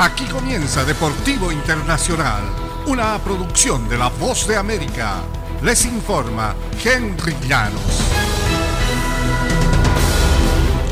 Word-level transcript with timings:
Aquí 0.00 0.24
comienza 0.24 0.82
Deportivo 0.82 1.52
Internacional, 1.52 2.40
una 2.86 3.18
producción 3.18 3.86
de 3.86 3.98
La 3.98 4.08
Voz 4.08 4.48
de 4.48 4.56
América. 4.56 5.16
Les 5.62 5.84
informa 5.84 6.54
Henry 6.82 7.36
Llanos. 7.46 8.00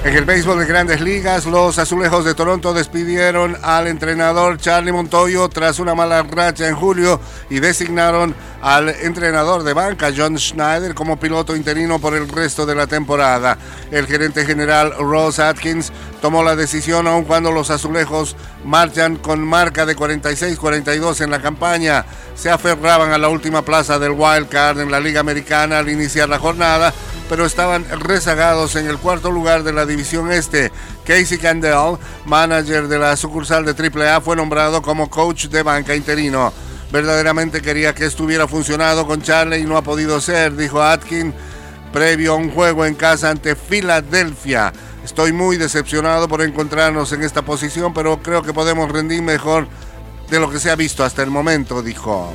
En 0.05 0.15
el 0.15 0.25
béisbol 0.25 0.59
de 0.61 0.67
grandes 0.67 1.01
ligas, 1.01 1.45
los 1.45 1.79
azulejos 1.79 2.25
de 2.25 2.35
Toronto 2.35 2.73
despidieron 2.73 3.57
al 3.63 3.89
entrenador 3.89 4.59
Charlie 4.59 4.93
Montoyo 4.93 5.49
tras 5.49 5.81
una 5.81 5.95
mala 5.95 6.23
racha 6.23 6.69
en 6.69 6.77
julio 6.77 7.19
y 7.51 7.61
designaron 7.61 8.35
al 8.63 8.91
entrenador 8.91 9.65
de 9.65 9.73
banca 9.73 10.13
John 10.17 10.39
Schneider 10.39 10.95
como 10.95 11.19
piloto 11.19 11.57
interino 11.57 11.99
por 11.99 12.15
el 12.15 12.29
resto 12.29 12.65
de 12.65 12.75
la 12.75 12.87
temporada. 12.87 13.59
El 13.91 14.07
gerente 14.07 14.47
general 14.47 14.95
Ross 14.99 15.41
Atkins 15.41 15.93
tomó 16.21 16.43
la 16.43 16.57
decisión 16.57 17.07
aun 17.07 17.25
cuando 17.25 17.53
los 17.53 17.71
azulejos 17.71 18.37
marchan 18.65 19.17
con 19.17 19.43
marca 19.43 19.87
de 19.87 19.97
46-42 19.97 21.21
en 21.23 21.31
la 21.31 21.41
campaña. 21.41 22.05
Se 22.35 22.51
aferraban 22.51 23.13
a 23.13 23.19
la 23.19 23.29
última 23.29 23.63
plaza 23.63 23.99
del 23.99 24.13
wild 24.13 24.49
card 24.49 24.81
en 24.81 24.91
la 24.91 25.01
Liga 25.01 25.21
Americana 25.21 25.79
al 25.79 25.89
iniciar 25.89 26.29
la 26.29 26.39
jornada 26.39 26.93
pero 27.29 27.45
estaban 27.45 27.85
rezagados 28.01 28.77
en 28.77 28.87
el 28.87 28.99
cuarto 28.99 29.31
lugar 29.31 29.63
de 29.63 29.73
la 29.73 29.85
división 29.85 30.33
este. 30.33 30.73
Casey 31.05 31.39
Candell, 31.39 31.99
manager 32.25 32.89
de 32.89 32.99
la 32.99 33.17
sucursal 33.17 33.65
de 33.65 33.73
AAA, 33.73 34.21
fue 34.21 34.37
nombrado 34.37 34.83
como 34.83 35.11
coach 35.11 35.47
de 35.47 35.63
banca 35.63 35.95
interino. 35.95 36.53
Verdaderamente 36.91 37.61
quería 37.61 37.95
que 37.95 38.07
estuviera 38.07 38.49
funcionado 38.49 39.07
con 39.07 39.21
Charlie 39.21 39.59
y 39.59 39.65
no 39.65 39.77
ha 39.77 39.83
podido 39.83 40.21
ser, 40.21 40.57
dijo 40.57 40.83
Atkin, 40.83 41.35
previo 41.93 42.33
a 42.33 42.37
un 42.37 42.51
juego 42.51 42.87
en 42.87 42.95
casa 42.95 43.31
ante 43.31 43.55
Filadelfia. 43.55 44.73
Estoy 45.05 45.33
muy 45.33 45.57
decepcionado 45.57 46.29
por 46.29 46.43
encontrarnos 46.43 47.13
en 47.13 47.23
esta 47.23 47.43
posición, 47.43 47.95
pero 47.95 48.23
creo 48.23 48.43
que 48.43 48.53
podemos 48.53 48.91
rendir 48.91 49.23
mejor 49.23 49.69
de 50.31 50.41
lo 50.41 50.51
que 50.51 50.61
se 50.61 50.71
ha 50.71 50.77
visto 50.77 51.05
hasta 51.05 51.23
el 51.23 51.31
momento, 51.31 51.83
dijo. 51.83 52.33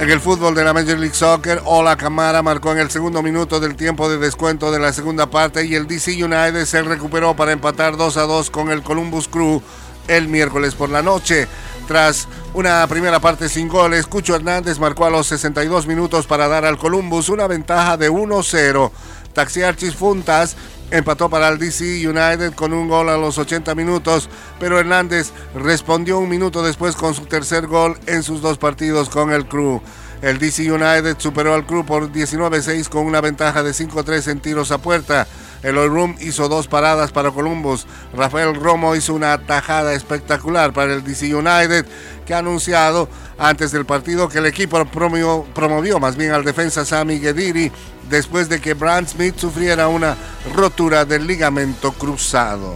En 0.00 0.10
el 0.10 0.20
fútbol 0.20 0.54
de 0.54 0.64
la 0.64 0.74
Major 0.74 0.98
League 0.98 1.14
Soccer, 1.14 1.62
Ola 1.64 1.96
Camara 1.96 2.42
marcó 2.42 2.72
en 2.72 2.78
el 2.78 2.90
segundo 2.90 3.22
minuto 3.22 3.58
del 3.58 3.74
tiempo 3.74 4.08
de 4.08 4.18
descuento 4.18 4.70
de 4.70 4.78
la 4.78 4.92
segunda 4.92 5.30
parte 5.30 5.64
y 5.64 5.74
el 5.76 5.86
DC 5.86 6.22
United 6.22 6.66
se 6.66 6.82
recuperó 6.82 7.34
para 7.34 7.52
empatar 7.52 7.96
2 7.96 8.16
a 8.16 8.22
2 8.22 8.50
con 8.50 8.70
el 8.70 8.82
Columbus 8.82 9.28
Crew 9.28 9.62
el 10.08 10.28
miércoles 10.28 10.74
por 10.74 10.90
la 10.90 11.00
noche. 11.00 11.48
Tras 11.86 12.28
una 12.54 12.86
primera 12.86 13.20
parte 13.20 13.48
sin 13.48 13.68
goles, 13.68 14.06
Cucho 14.06 14.34
Hernández 14.34 14.78
marcó 14.78 15.06
a 15.06 15.10
los 15.10 15.26
62 15.26 15.86
minutos 15.86 16.26
para 16.26 16.48
dar 16.48 16.64
al 16.64 16.78
Columbus 16.78 17.28
una 17.28 17.46
ventaja 17.46 17.96
de 17.96 18.10
1-0. 18.10 18.90
Taxiarchis 19.34 19.94
Funtas 19.94 20.56
empató 20.90 21.28
para 21.28 21.48
el 21.48 21.58
DC 21.58 22.08
United 22.08 22.54
con 22.54 22.72
un 22.72 22.88
gol 22.88 23.08
a 23.08 23.16
los 23.16 23.36
80 23.36 23.74
minutos, 23.74 24.28
pero 24.60 24.78
Hernández 24.78 25.32
respondió 25.54 26.18
un 26.18 26.28
minuto 26.28 26.62
después 26.62 26.94
con 26.94 27.14
su 27.14 27.26
tercer 27.26 27.66
gol 27.66 27.98
en 28.06 28.22
sus 28.22 28.40
dos 28.40 28.58
partidos 28.58 29.08
con 29.08 29.32
el 29.32 29.46
Crew. 29.46 29.82
El 30.22 30.38
DC 30.38 30.70
United 30.70 31.16
superó 31.18 31.54
al 31.54 31.66
Crew 31.66 31.84
por 31.84 32.10
19-6 32.10 32.88
con 32.88 33.04
una 33.04 33.20
ventaja 33.20 33.62
de 33.62 33.72
5-3 33.72 34.30
en 34.30 34.40
tiros 34.40 34.70
a 34.70 34.78
puerta. 34.78 35.26
El 35.64 35.78
Oil 35.78 35.90
Room 35.90 36.16
hizo 36.20 36.46
dos 36.48 36.68
paradas 36.68 37.10
para 37.10 37.30
Columbus. 37.30 37.86
Rafael 38.14 38.54
Romo 38.54 38.94
hizo 38.94 39.14
una 39.14 39.38
tajada 39.38 39.94
espectacular 39.94 40.74
para 40.74 40.92
el 40.92 41.02
DC 41.02 41.34
United, 41.34 41.86
que 42.26 42.34
ha 42.34 42.38
anunciado 42.38 43.08
antes 43.38 43.72
del 43.72 43.86
partido 43.86 44.28
que 44.28 44.38
el 44.38 44.46
equipo 44.46 44.84
promovió, 44.84 45.98
más 45.98 46.16
bien 46.16 46.32
al 46.32 46.44
defensa 46.44 46.84
Sammy 46.84 47.18
Gediri 47.18 47.72
después 48.10 48.50
de 48.50 48.60
que 48.60 48.74
Brand 48.74 49.08
Smith 49.08 49.36
sufriera 49.38 49.88
una 49.88 50.16
rotura 50.54 51.06
del 51.06 51.26
ligamento 51.26 51.92
cruzado. 51.92 52.74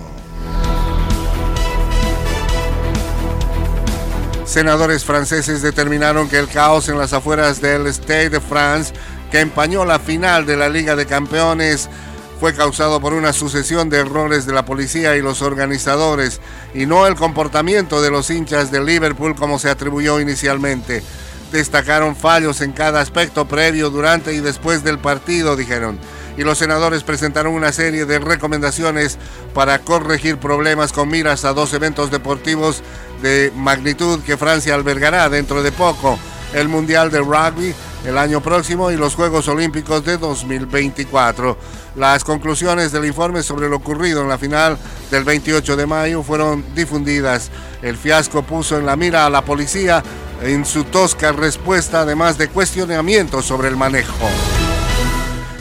Senadores 4.46 5.04
franceses 5.04 5.60
determinaron 5.60 6.26
que 6.26 6.38
el 6.38 6.48
caos 6.48 6.88
en 6.88 6.96
las 6.96 7.12
afueras 7.12 7.60
del 7.60 7.86
Stade 7.92 8.30
de 8.30 8.40
France, 8.40 8.94
que 9.30 9.40
empañó 9.40 9.84
la 9.84 9.98
final 9.98 10.46
de 10.46 10.56
la 10.56 10.70
Liga 10.70 10.96
de 10.96 11.04
Campeones, 11.04 11.90
fue 12.40 12.54
causado 12.54 13.00
por 13.00 13.14
una 13.14 13.32
sucesión 13.32 13.90
de 13.90 13.98
errores 13.98 14.46
de 14.46 14.52
la 14.52 14.64
policía 14.64 15.16
y 15.16 15.22
los 15.22 15.42
organizadores 15.42 16.40
y 16.72 16.86
no 16.86 17.06
el 17.06 17.16
comportamiento 17.16 18.00
de 18.00 18.10
los 18.10 18.30
hinchas 18.30 18.70
de 18.70 18.82
Liverpool 18.82 19.34
como 19.34 19.58
se 19.58 19.70
atribuyó 19.70 20.20
inicialmente. 20.20 21.02
Destacaron 21.50 22.14
fallos 22.14 22.60
en 22.60 22.72
cada 22.72 23.00
aspecto 23.00 23.48
previo, 23.48 23.90
durante 23.90 24.34
y 24.34 24.40
después 24.40 24.84
del 24.84 24.98
partido, 24.98 25.56
dijeron. 25.56 25.98
Y 26.36 26.44
los 26.44 26.58
senadores 26.58 27.02
presentaron 27.02 27.54
una 27.54 27.72
serie 27.72 28.04
de 28.04 28.18
recomendaciones 28.18 29.18
para 29.54 29.80
corregir 29.80 30.36
problemas 30.36 30.92
con 30.92 31.08
miras 31.08 31.44
a 31.44 31.54
dos 31.54 31.72
eventos 31.72 32.10
deportivos 32.10 32.82
de 33.22 33.50
magnitud 33.56 34.20
que 34.22 34.36
Francia 34.36 34.74
albergará 34.74 35.28
dentro 35.30 35.62
de 35.62 35.72
poco. 35.72 36.18
El 36.52 36.68
Mundial 36.68 37.10
de 37.10 37.18
Rugby 37.18 37.74
el 38.04 38.18
año 38.18 38.40
próximo 38.40 38.90
y 38.90 38.96
los 38.96 39.14
Juegos 39.14 39.48
Olímpicos 39.48 40.04
de 40.04 40.18
2024. 40.18 41.56
Las 41.96 42.24
conclusiones 42.24 42.92
del 42.92 43.04
informe 43.04 43.42
sobre 43.42 43.68
lo 43.68 43.76
ocurrido 43.76 44.22
en 44.22 44.28
la 44.28 44.38
final 44.38 44.78
del 45.10 45.24
28 45.24 45.76
de 45.76 45.86
mayo 45.86 46.22
fueron 46.22 46.64
difundidas. 46.74 47.50
El 47.82 47.96
fiasco 47.96 48.42
puso 48.42 48.78
en 48.78 48.86
la 48.86 48.96
mira 48.96 49.26
a 49.26 49.30
la 49.30 49.44
policía 49.44 50.02
en 50.42 50.64
su 50.64 50.84
tosca 50.84 51.32
respuesta, 51.32 52.02
además 52.02 52.38
de 52.38 52.48
cuestionamientos 52.48 53.44
sobre 53.44 53.68
el 53.68 53.76
manejo. 53.76 54.28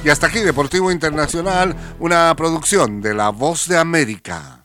Y 0.03 0.09
hasta 0.09 0.27
aquí 0.27 0.39
Deportivo 0.39 0.91
Internacional, 0.91 1.75
una 1.99 2.33
producción 2.35 3.01
de 3.01 3.13
La 3.13 3.29
Voz 3.29 3.67
de 3.67 3.77
América. 3.77 4.56